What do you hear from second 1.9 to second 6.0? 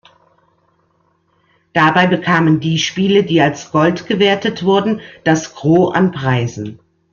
bekamen die Spiele, die als Gold gewertet wurden, das Gros